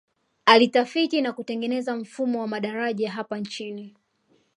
[0.45, 3.95] Alitafiti na kutengeneza mfumo wa madaraja hapa nchini